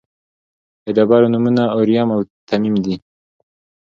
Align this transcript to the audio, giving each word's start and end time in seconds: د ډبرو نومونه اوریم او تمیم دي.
د 0.83 0.85
ډبرو 0.95 1.31
نومونه 1.33 1.63
اوریم 1.75 2.09
او 2.15 2.19
تمیم 2.49 2.75
دي. 2.83 2.95